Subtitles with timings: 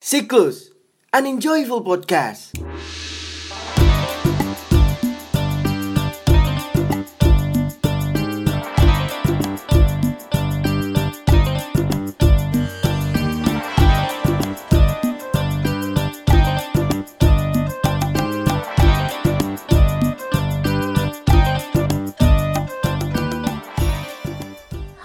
[0.00, 0.72] Siklus,
[1.12, 2.56] an enjoyable podcast.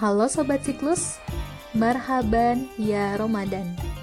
[0.00, 1.20] Halo Sobat Siklus,
[1.76, 3.95] marhaban ya Ramadan.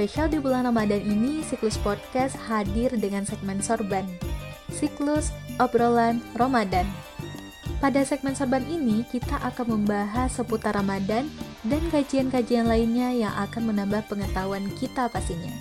[0.00, 4.08] Spesial di bulan Ramadan ini, Siklus Podcast hadir dengan segmen sorban.
[4.72, 5.28] Siklus
[5.60, 6.88] Obrolan Ramadan.
[7.84, 11.28] Pada segmen sorban ini, kita akan membahas seputar Ramadan
[11.68, 15.52] dan kajian-kajian lainnya yang akan menambah pengetahuan kita pastinya.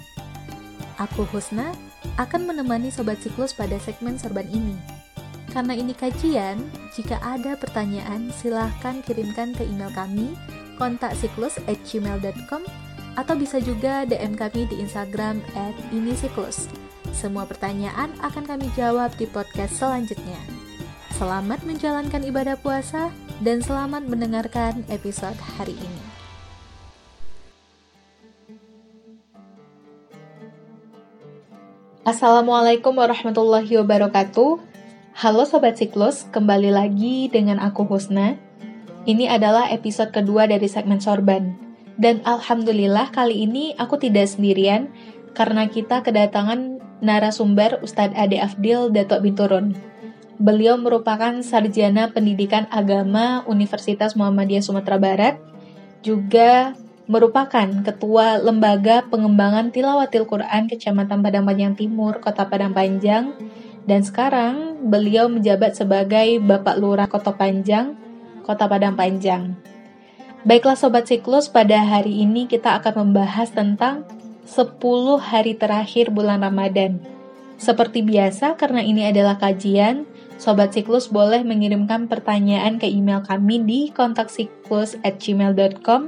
[1.04, 1.76] Aku Husna
[2.16, 4.80] akan menemani Sobat Siklus pada segmen sorban ini.
[5.52, 6.64] Karena ini kajian,
[6.96, 10.32] jika ada pertanyaan silahkan kirimkan ke email kami
[10.80, 12.89] kontaksiklus@gmail.com
[13.20, 15.44] atau bisa juga DM kami di Instagram
[15.92, 16.72] @inisiklus.
[17.12, 20.40] Semua pertanyaan akan kami jawab di podcast selanjutnya.
[21.20, 23.12] Selamat menjalankan ibadah puasa
[23.44, 26.04] dan selamat mendengarkan episode hari ini.
[32.08, 34.64] Assalamualaikum warahmatullahi wabarakatuh.
[35.20, 38.40] Halo Sobat Siklus, kembali lagi dengan aku Husna.
[39.04, 41.69] Ini adalah episode kedua dari segmen Sorban.
[42.00, 44.88] Dan Alhamdulillah kali ini aku tidak sendirian
[45.36, 49.76] karena kita kedatangan narasumber Ustadz Ade Afdil Datuk Binturun.
[50.40, 55.36] Beliau merupakan sarjana pendidikan agama Universitas Muhammadiyah Sumatera Barat,
[56.00, 56.80] juga
[57.12, 63.36] merupakan ketua lembaga pengembangan tilawatil Quran Kecamatan Padang Panjang Timur, Kota Padang Panjang,
[63.84, 68.00] dan sekarang beliau menjabat sebagai Bapak Lurah Kota Panjang,
[68.48, 69.60] Kota Padang Panjang.
[70.48, 74.08] Baiklah Sobat Siklus, pada hari ini kita akan membahas tentang
[74.48, 77.04] 10 hari terakhir bulan Ramadan.
[77.60, 80.08] Seperti biasa, karena ini adalah kajian,
[80.40, 86.02] Sobat Siklus boleh mengirimkan pertanyaan ke email kami di kontaksiklus@gmail.com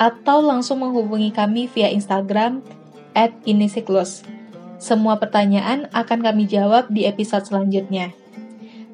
[0.00, 2.64] atau langsung menghubungi kami via Instagram
[3.12, 3.36] at.
[4.80, 8.16] Semua pertanyaan akan kami jawab di episode selanjutnya.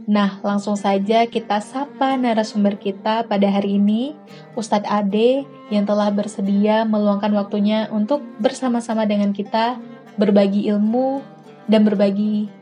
[0.04, 4.12] Nah, langsung saja kita sapa narasumber kita pada hari ini,
[4.52, 9.80] Ustadz Ade yang telah bersedia meluangkan waktunya untuk bersama-sama dengan kita
[10.20, 11.24] berbagi ilmu
[11.64, 12.52] dan berbagi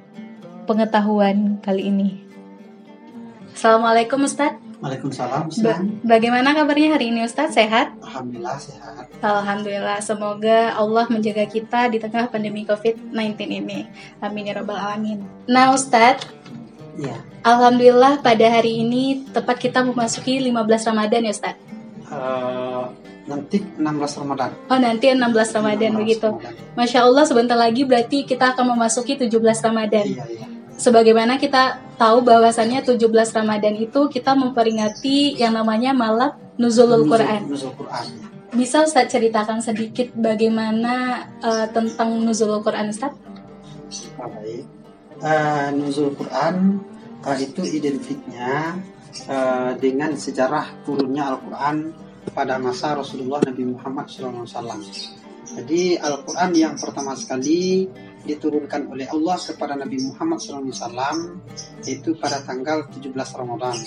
[0.71, 2.11] pengetahuan kali ini.
[3.53, 4.63] Assalamualaikum Ustadz.
[4.83, 5.47] Waalaikumsalam.
[5.63, 5.79] Ba
[6.19, 7.55] bagaimana kabarnya hari ini Ustadz?
[7.55, 7.95] Sehat?
[8.03, 9.07] Alhamdulillah sehat.
[9.23, 9.99] Alhamdulillah.
[10.03, 13.87] Semoga Allah menjaga kita di tengah pandemi COVID-19 ini.
[14.19, 15.23] Amin ya rabbal alamin.
[15.47, 16.27] Nah Ustadz,
[17.01, 17.17] Ya.
[17.43, 21.63] Alhamdulillah pada hari ini tepat kita memasuki 15 Ramadan ya Ustadz.
[22.13, 22.85] Eh,
[23.25, 24.51] nanti 16 Ramadan.
[24.69, 26.29] Oh nanti 16 Ramadan 16 begitu.
[26.29, 26.55] Ramadan.
[26.77, 29.33] Masya Allah sebentar lagi berarti kita akan memasuki 17
[29.65, 30.05] Ramadan.
[30.05, 30.47] Iya, iya.
[30.77, 32.99] Sebagaimana kita tahu bahwasannya 17
[33.33, 37.49] Ramadan itu kita memperingati yang namanya malam Nuzulul Quran.
[37.49, 38.05] Nuzul Quran.
[38.13, 38.27] ya.
[38.53, 43.17] Bisa Ustaz ceritakan sedikit bagaimana eh, tentang Nuzulul Quran Ustaz?
[44.21, 44.82] Baik.
[45.23, 46.83] Eh, Nuzul Quran
[47.23, 48.75] eh, itu identiknya
[49.31, 51.95] eh, dengan sejarah turunnya Al-Quran
[52.35, 54.83] pada masa Rasulullah Nabi Muhammad SAW.
[55.63, 57.87] Jadi Al-Quran yang pertama sekali
[58.27, 61.39] diturunkan oleh Allah kepada Nabi Muhammad SAW
[61.87, 63.79] itu pada tanggal 17 Ramadan.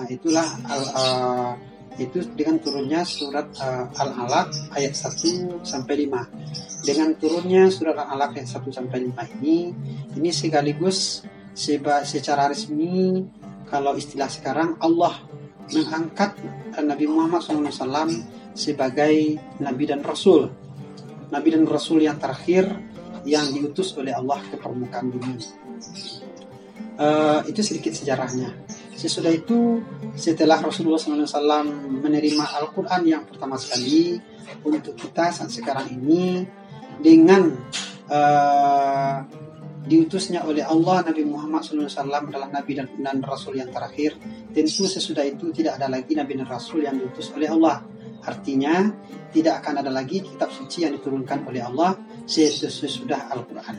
[0.00, 1.52] Nah itulah al- eh,
[1.98, 6.86] itu dengan turunnya surat eh, Al-Alaq ayat 1 sampai 5.
[6.86, 9.74] Dengan turunnya surat Al-Alaq ayat 1 sampai 5 ini
[10.14, 13.26] ini sekaligus seba- secara resmi
[13.66, 15.18] kalau istilah sekarang Allah
[15.74, 16.38] mengangkat
[16.80, 18.08] Nabi Muhammad SAW
[18.56, 20.48] sebagai Nabi dan Rasul.
[21.28, 22.64] Nabi dan Rasul yang terakhir
[23.28, 25.36] yang diutus oleh Allah ke permukaan bumi.
[26.98, 28.50] Eh, itu sedikit sejarahnya.
[28.98, 29.78] Sesudah itu,
[30.18, 31.70] setelah Rasulullah SAW
[32.02, 34.18] menerima Al-Quran yang pertama sekali
[34.66, 36.42] untuk kita saat sekarang ini
[36.98, 37.46] dengan
[38.10, 39.16] eh,
[39.86, 41.86] diutusnya oleh Allah Nabi Muhammad SAW
[42.26, 44.18] adalah Nabi dan, dan Rasul yang terakhir.
[44.50, 47.86] Tentu sesudah itu tidak ada lagi Nabi dan Rasul yang diutus oleh Allah.
[48.26, 48.90] Artinya
[49.30, 51.94] tidak akan ada lagi kitab suci yang diturunkan oleh Allah
[52.26, 53.76] sesudah Al-Quran.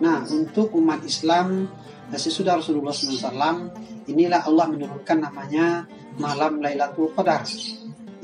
[0.00, 1.68] Nah, untuk umat Islam
[2.12, 3.72] eh, sesudah Rasulullah SAW,
[4.06, 5.86] inilah Allah menurunkan namanya
[6.20, 7.42] malam Lailatul Qadar.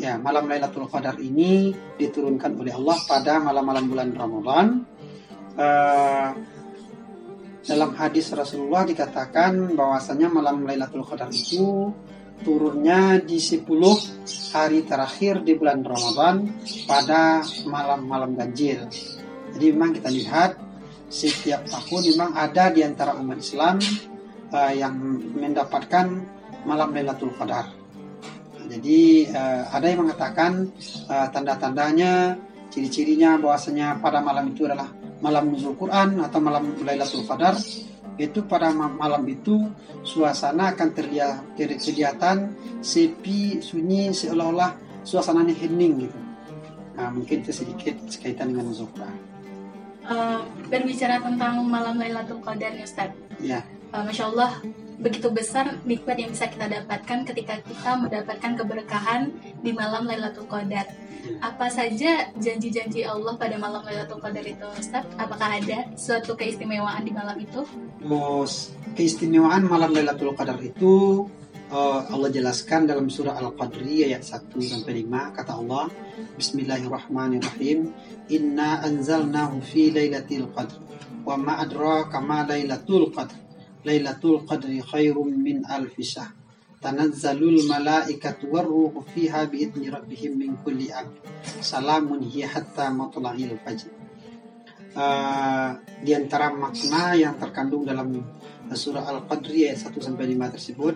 [0.00, 4.66] Ya, malam Lailatul Qadar ini diturunkan oleh Allah pada malam-malam bulan Ramadan.
[5.52, 6.30] Eh,
[7.62, 11.94] dalam hadis Rasulullah dikatakan bahwasanya malam Lailatul Qadar itu
[12.42, 13.62] turunnya di 10
[14.50, 16.50] hari terakhir di bulan Ramadan
[16.90, 18.90] pada malam-malam ganjil.
[19.54, 20.50] Jadi memang kita lihat
[21.12, 23.76] setiap tahun memang ada di antara umat Islam
[24.48, 24.96] uh, yang
[25.36, 26.06] mendapatkan
[26.64, 27.68] malam Lailatul Qadar.
[28.64, 30.72] Jadi uh, ada yang mengatakan
[31.12, 32.40] uh, tanda-tandanya,
[32.72, 34.88] ciri-cirinya bahwasanya pada malam itu adalah
[35.20, 37.60] malam nuzul Quran atau malam Lailatul Qadar.
[38.16, 39.68] Itu pada malam itu
[40.04, 46.18] suasana akan terlihat kelihatan sepi, sunyi, seolah-olah suasananya hening gitu.
[46.92, 49.31] Nah, mungkin itu sedikit sekaitan dengan nuzul Quran
[50.06, 50.40] uh,
[50.70, 53.10] berbicara tentang malam Lailatul Qadar nih Ustaz.
[53.38, 53.66] Ya.
[53.92, 54.62] Uh, Masya Allah,
[55.02, 60.86] begitu besar nikmat yang bisa kita dapatkan ketika kita mendapatkan keberkahan di malam Lailatul Qadar.
[61.38, 65.06] Apa saja janji-janji Allah pada malam Lailatul Qadar itu, Ustaz?
[65.14, 67.62] Apakah ada suatu keistimewaan di malam itu?
[68.02, 68.42] Oh,
[68.98, 71.26] keistimewaan malam Lailatul Qadar itu
[71.72, 75.88] uh, Allah jelaskan dalam surah Al-Qadri ayat 1 sampai 5 kata Allah
[76.36, 77.92] Bismillahirrahmanirrahim.
[78.32, 80.76] Inna anzalnahu fi lailatul qadr
[81.24, 83.34] wa ma adraka ma lailatul qadr.
[83.82, 86.30] Lailatul qadri khairum min alfi syahr
[86.82, 91.14] tanazzalul malaikatu warruhu fiha biidni rabbihim min kulli amr.
[91.62, 93.90] Salamun hiya hatta matla'il fajr.
[94.92, 95.72] Uh,
[96.04, 98.12] di antara makna yang terkandung dalam
[98.76, 100.94] surah Al-Qadri ayat 1 sampai 5 tersebut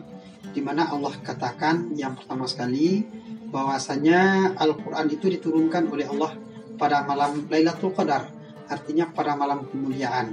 [0.57, 3.05] di mana Allah katakan yang pertama sekali
[3.53, 6.33] bahwasanya Al-Qur'an itu diturunkan oleh Allah
[6.81, 8.33] pada malam Lailatul Qadar,
[8.65, 10.33] artinya pada malam kemuliaan.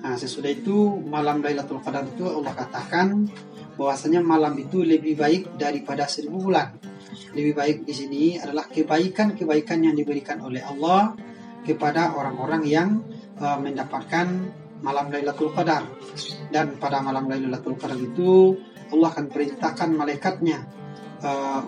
[0.00, 3.26] Nah, sesudah itu malam Lailatul Qadar itu Allah katakan
[3.74, 6.78] bahwasanya malam itu lebih baik daripada seribu bulan.
[7.34, 11.18] Lebih baik di sini adalah kebaikan-kebaikan yang diberikan oleh Allah
[11.66, 13.02] kepada orang-orang yang
[13.42, 14.26] uh, mendapatkan
[14.80, 15.84] malam Lailatul Qadar.
[16.48, 18.56] Dan pada malam Lailatul Qadar itu
[18.90, 20.58] Allah akan perintahkan malaikatnya
[21.22, 21.62] uh,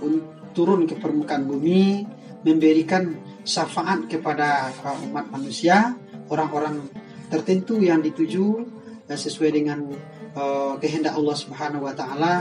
[0.53, 2.05] turun ke permukaan bumi
[2.43, 3.17] memberikan
[3.47, 5.95] syafaat kepada uh, umat manusia
[6.29, 6.83] orang-orang
[7.31, 8.67] tertentu yang dituju
[9.09, 9.87] uh, sesuai dengan
[10.35, 12.35] uh, kehendak Allah Subhanahu wa taala.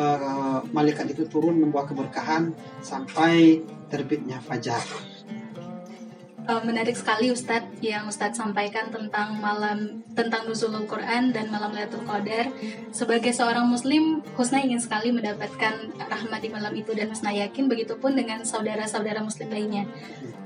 [0.00, 3.60] Uh, malaikat itu turun membawa keberkahan sampai
[3.92, 4.80] terbitnya fajar.
[6.64, 12.52] Menarik sekali Ustadz yang Ustadz sampaikan tentang malam tentang nuzulul Quran dan malam Lailatul Qadar.
[12.92, 18.12] Sebagai seorang muslim, Husna ingin sekali mendapatkan rahmat di malam itu dan Husna yakin begitupun
[18.12, 19.88] dengan saudara-saudara muslim lainnya.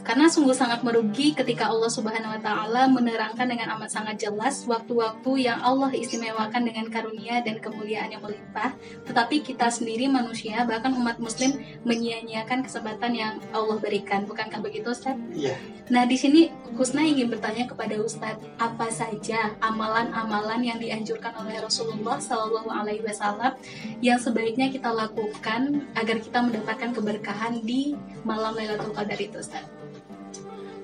[0.05, 5.49] Karena sungguh sangat merugi ketika Allah Subhanahu wa taala menerangkan dengan amat sangat jelas waktu-waktu
[5.49, 8.77] yang Allah istimewakan dengan karunia dan kemuliaan yang melimpah,
[9.09, 11.57] tetapi kita sendiri manusia bahkan umat muslim
[11.89, 14.29] menyia-nyiakan kesempatan yang Allah berikan.
[14.29, 15.17] Bukankah begitu, Ustaz?
[15.33, 15.57] Iya.
[15.89, 22.19] Nah, di sini Husna ingin bertanya kepada Ustadz, apa saja amalan-amalan yang dianjurkan oleh Rasulullah
[22.19, 23.55] Shallallahu Alaihi Wasallam
[24.03, 27.95] yang sebaiknya kita lakukan agar kita mendapatkan keberkahan di
[28.27, 29.85] malam Lailatul Qadar itu, Ustadz?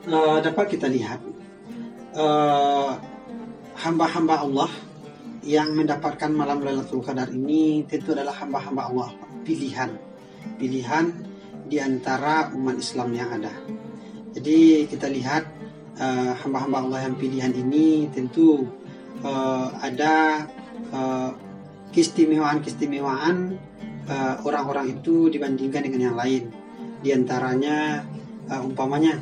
[0.09, 1.21] uh, dapat kita lihat
[2.17, 2.91] eh,
[3.81, 4.71] hamba-hamba Allah
[5.45, 9.11] yang mendapatkan malam Lailatul Qadar ini tentu adalah hamba-hamba Allah
[9.45, 9.91] pilihan
[10.57, 11.13] pilihan
[11.71, 13.53] di antara umat Islam yang ada.
[14.35, 15.47] Jadi kita lihat
[15.99, 18.69] hamba hamba-hamba Allah yang pilihan ini tentu
[19.27, 20.47] uh, ada
[20.95, 21.35] uh,
[21.91, 23.59] keistimewaan-keistimewaan
[24.07, 26.45] uh, orang-orang itu dibandingkan dengan yang lain.
[27.01, 28.05] Di antaranya
[28.49, 29.19] uh, umpamanya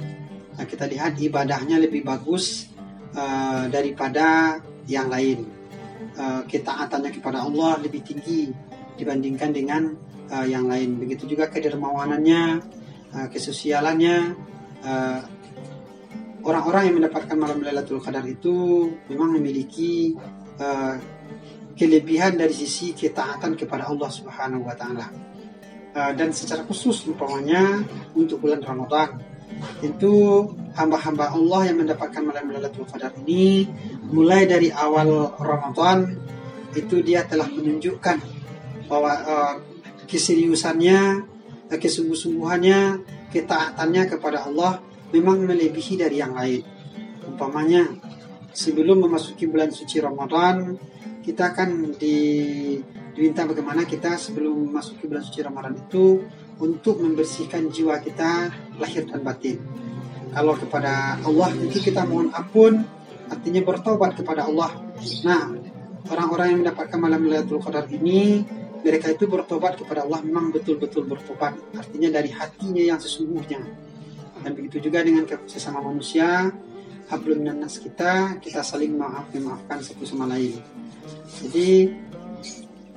[0.58, 2.66] Nah, kita lihat ibadahnya lebih bagus
[3.14, 4.58] uh, daripada
[4.90, 5.46] yang lain.
[6.18, 8.50] Uh, ketaatannya kepada Allah lebih tinggi
[8.98, 9.94] dibandingkan dengan
[10.34, 10.98] uh, yang lain.
[10.98, 12.58] Begitu juga kedermawanannya,
[13.14, 14.34] uh, kesosialannya.
[14.82, 15.22] Uh,
[16.44, 20.14] orang-orang yang mendapatkan malam Lailatul Qadar itu memang memiliki
[20.60, 20.94] uh,
[21.74, 25.06] kelebihan dari sisi ketaatan kepada Allah Subhanahu wa taala.
[25.94, 29.18] Uh, dan secara khusus umpamanya untuk bulan Ramadan
[29.82, 30.44] itu
[30.76, 33.66] hamba-hamba Allah yang mendapatkan malam Lailatul Qadar ini
[34.06, 36.14] mulai dari awal Ramadan
[36.76, 38.20] itu dia telah menunjukkan
[38.86, 39.54] bahwa uh,
[40.06, 41.24] keseriusannya,
[41.72, 43.02] uh, kesungguh-sungguhannya,
[43.32, 46.62] ketaatannya kepada Allah memang melebihi dari yang lain.
[47.28, 47.86] Umpamanya
[48.52, 50.74] sebelum memasuki bulan suci Ramadan
[51.22, 52.16] kita akan di
[53.12, 56.22] diminta bagaimana kita sebelum memasuki bulan suci Ramadan itu
[56.62, 58.48] untuk membersihkan jiwa kita
[58.78, 59.58] lahir dan batin.
[60.32, 62.86] Kalau kepada Allah itu kita mohon ampun,
[63.26, 64.70] artinya bertobat kepada Allah.
[65.26, 65.50] Nah,
[66.08, 68.46] orang-orang yang mendapatkan malam Lailatul Qadar ini,
[68.86, 71.58] mereka itu bertobat kepada Allah memang betul-betul bertobat.
[71.74, 73.87] Artinya dari hatinya yang sesungguhnya.
[74.48, 76.48] Dan begitu juga dengan sesama manusia,
[77.12, 80.56] hablum nas kita, kita saling maaf memaafkan satu sama lain.
[81.44, 81.92] Jadi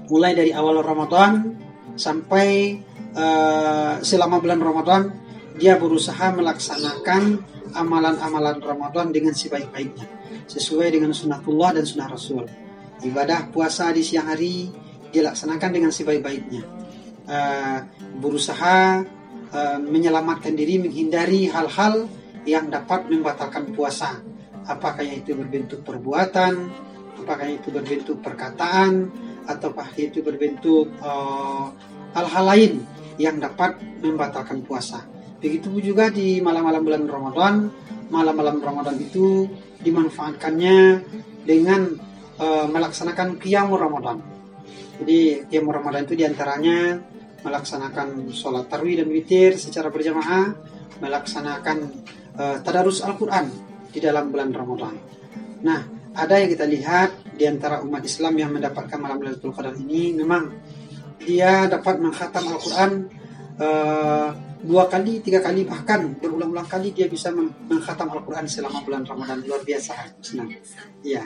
[0.08, 1.52] mulai dari awal Ramadan
[2.00, 2.80] sampai
[3.20, 5.12] uh, selama bulan Ramadan
[5.60, 7.44] dia berusaha melaksanakan
[7.76, 10.08] amalan-amalan Ramadan dengan sebaik-baiknya
[10.48, 12.48] sesuai dengan sunnatullah dan sunnah Rasul.
[13.04, 14.72] Ibadah puasa di siang hari
[15.12, 16.64] dilaksanakan dengan sebaik-baiknya.
[17.28, 17.84] Uh,
[18.24, 19.04] berusaha
[19.52, 22.08] uh, menyelamatkan diri menghindari hal-hal
[22.48, 24.20] yang dapat membatalkan puasa.
[24.66, 26.54] Apakah itu berbentuk perbuatan,
[27.22, 29.10] apakah itu berbentuk perkataan,
[29.46, 30.90] ataukah itu berbentuk
[32.14, 32.82] hal-hal uh, lain
[33.18, 35.06] yang dapat membatalkan puasa.
[35.42, 37.54] Begitu juga di malam-malam bulan Ramadan,
[38.14, 39.50] malam-malam Ramadan itu
[39.82, 40.80] dimanfaatkannya
[41.42, 41.98] dengan
[42.38, 44.22] uh, melaksanakan qiyamul Ramadan.
[45.02, 47.02] Jadi qiyamul Ramadan itu di antaranya
[47.42, 50.54] melaksanakan sholat tarwih dan witir secara berjamaah,
[51.02, 51.78] melaksanakan
[52.38, 53.50] uh, tadarus Al-Quran
[53.92, 54.96] di dalam bulan Ramadan.
[55.66, 55.82] Nah,
[56.14, 60.54] ada yang kita lihat di antara umat Islam yang mendapatkan malam Lailatul Qadar ini memang
[61.22, 62.92] dia dapat menghatam Al-Quran
[63.58, 64.30] uh,
[64.62, 69.66] dua kali, tiga kali bahkan berulang-ulang kali dia bisa menghatam Al-Quran selama bulan Ramadan luar
[69.66, 70.54] biasa senang.
[71.02, 71.26] Iya.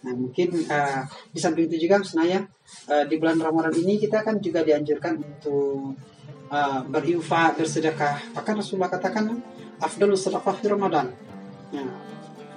[0.00, 2.42] Nah mungkin uh, di samping itu juga senaya
[2.90, 5.94] uh, di bulan Ramadan ini kita kan juga dianjurkan untuk
[6.50, 8.34] uh, berinfak bersedekah.
[8.36, 9.40] Bahkan Rasulullah katakan
[9.80, 11.06] afdalul sedekah di Ramadan.
[11.70, 11.86] Ya,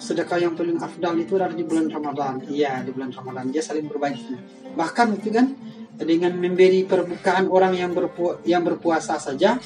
[0.01, 2.43] sedekah yang paling afdal itu ada di bulan Ramadan.
[2.49, 4.35] Iya, di bulan Ramadan dia saling berbagi.
[4.73, 5.53] Bahkan itu kan
[5.93, 9.61] dengan memberi perbukaan orang yang berpu yang berpuasa saja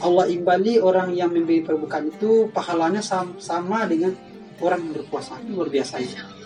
[0.00, 4.16] Allah imbali orang yang memberi perbukaan itu pahalanya sama, sama dengan
[4.60, 6.39] orang yang berpuasa itu luar biasa ya.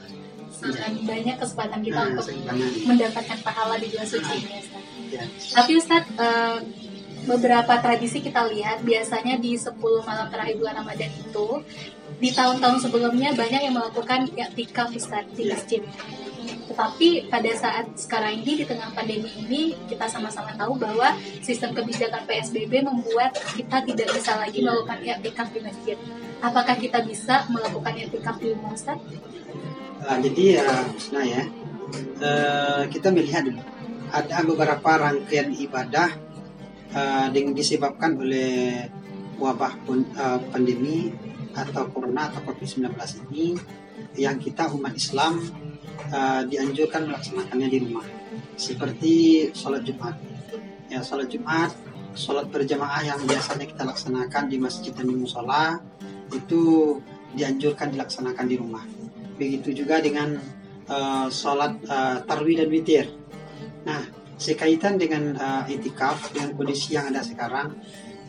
[0.65, 2.27] Sangat banyak kesempatan kita nah, untuk
[2.89, 4.61] mendapatkan pahala di bulan suci ini.
[5.13, 5.25] Ya.
[5.29, 6.59] Tapi Ustaz, uh,
[7.25, 11.49] beberapa tradisi kita lihat biasanya di 10 malam terakhir bulan Ramadan itu
[12.21, 15.83] di tahun-tahun sebelumnya banyak yang melakukan i'tikaf Ustaz di masjid.
[16.65, 22.25] Tetapi pada saat sekarang ini di tengah pandemi ini kita sama-sama tahu bahwa sistem kebijakan
[22.25, 25.97] PSBB membuat kita tidak bisa lagi melakukan i'tikaf di masjid.
[26.45, 29.01] Apakah kita bisa melakukan i'tikaf di rumah Ustaz?
[30.05, 30.69] Uh, jadi ya,
[31.17, 31.43] nah ya,
[32.93, 33.63] kita melihat dulu
[34.13, 36.13] ada beberapa rangkaian ibadah
[37.35, 38.87] yang disebabkan oleh
[39.41, 39.75] wabah
[40.53, 41.11] pandemi
[41.57, 42.95] atau corona atau covid-19
[43.33, 43.59] ini
[44.15, 45.43] yang kita umat Islam
[46.47, 48.07] dianjurkan melaksanakannya di rumah.
[48.55, 50.15] Seperti sholat Jumat.
[50.87, 51.75] Ya sholat Jumat
[52.15, 55.83] sholat berjamaah yang biasanya kita laksanakan di masjid dan di musola
[56.31, 56.63] itu
[57.35, 58.87] dianjurkan dilaksanakan di rumah
[59.35, 60.39] begitu juga dengan
[60.89, 63.07] uh, sholat uh, tarwih dan witir.
[63.87, 64.03] Nah
[64.35, 67.79] sekaitan dengan uh, itikaf dengan kondisi yang ada sekarang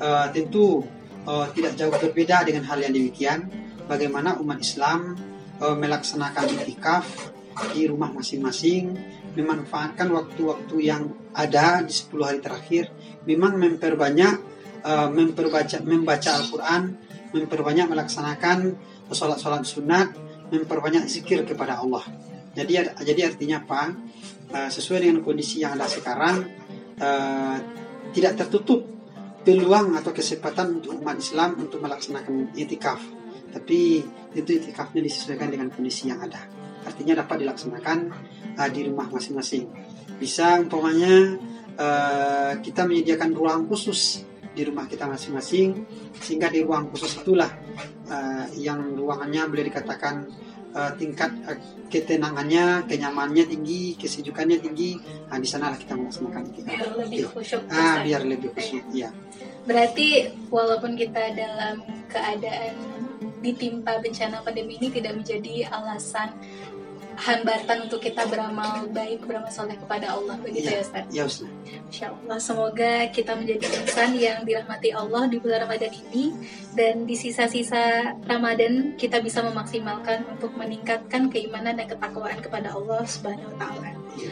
[0.01, 0.85] uh, tentu
[1.25, 3.49] uh, tidak jauh berbeda dengan hal yang demikian.
[3.85, 5.13] Bagaimana umat Islam
[5.61, 7.05] uh, melaksanakan itikaf
[7.71, 8.97] di rumah masing-masing,
[9.37, 12.91] memanfaatkan waktu-waktu yang ada di 10 hari terakhir,
[13.23, 14.35] memang memperbanyak
[14.83, 16.97] uh, memperbaca membaca Al-Qur'an,
[17.31, 18.75] memperbanyak melaksanakan
[19.13, 20.07] sholat-sholat sunat,
[20.49, 22.03] memperbanyak zikir kepada Allah.
[22.55, 23.91] Jadi jadi artinya apa?
[24.45, 26.45] Uh, sesuai dengan kondisi yang ada sekarang
[27.01, 27.57] uh,
[28.13, 28.85] tidak tertutup
[29.41, 33.01] peluang atau kesempatan untuk umat Islam untuk melaksanakan itikaf.
[33.51, 34.05] Tapi
[34.37, 36.45] itu itikafnya disesuaikan dengan kondisi yang ada
[36.85, 37.97] artinya dapat dilaksanakan
[38.55, 39.65] uh, di rumah masing-masing.
[40.15, 41.41] Bisa umpamanya
[42.63, 44.23] kita menyediakan ruang khusus
[44.55, 45.83] di rumah kita masing-masing
[46.17, 47.51] sehingga di ruang khusus itulah
[48.07, 50.25] uh, yang ruangannya boleh dikatakan
[50.71, 51.59] uh, tingkat uh,
[51.91, 54.97] ketenangannya, kenyamanannya tinggi, kesejukannya tinggi.
[55.29, 56.59] Nah, di sanalah kita melaksanakan itu.
[56.65, 57.27] Biar lebih iya.
[57.29, 57.61] khusyuk.
[57.71, 59.09] Ah, biar lebih khusyuk, ya.
[59.65, 62.75] Berarti walaupun kita dalam keadaan
[63.41, 66.33] ditimpa bencana pandemi ini tidak menjadi alasan
[67.15, 71.05] hambatan untuk kita beramal baik, beramal soleh kepada Allah begitu ya, ya Ustaz?
[71.11, 71.51] Ya Ustaz.
[71.87, 76.35] Insya Allah semoga kita menjadi insan yang dirahmati Allah di bulan Ramadan ini
[76.75, 83.55] dan di sisa-sisa Ramadan kita bisa memaksimalkan untuk meningkatkan keimanan dan ketakwaan kepada Allah Subhanahu
[83.55, 83.89] Wa Taala.
[84.19, 84.31] Ya.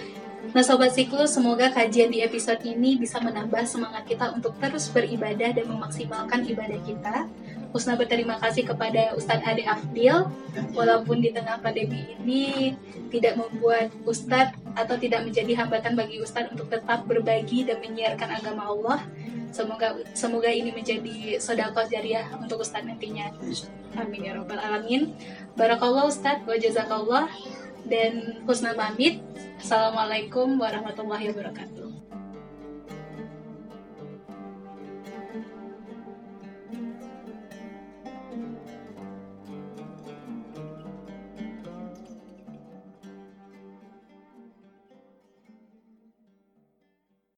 [0.54, 5.50] Nah Sobat Siklus, semoga kajian di episode ini bisa menambah semangat kita untuk terus beribadah
[5.50, 7.26] dan memaksimalkan ibadah kita
[7.74, 10.30] Husna berterima kasih kepada Ustadz Ade Afdil
[10.78, 12.78] walaupun di tengah pandemi ini
[13.10, 18.70] tidak membuat Ustadz atau tidak menjadi hambatan bagi Ustadz untuk tetap berbagi dan menyiarkan agama
[18.70, 19.02] Allah.
[19.50, 23.34] Semoga semoga ini menjadi sodakoh jariah untuk Ustadz nantinya.
[23.98, 25.18] Amin ya robbal alamin.
[25.58, 27.26] Barakallah Ustadz wa jazakallah
[27.90, 29.18] dan Husna pamit.
[29.58, 31.93] Assalamualaikum warahmatullahi wabarakatuh.